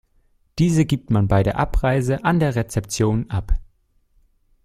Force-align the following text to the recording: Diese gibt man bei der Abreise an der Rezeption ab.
Diese 0.57 0.85
gibt 0.85 1.11
man 1.11 1.27
bei 1.27 1.43
der 1.43 1.59
Abreise 1.59 2.25
an 2.25 2.39
der 2.39 2.55
Rezeption 2.55 3.29
ab. 3.29 3.53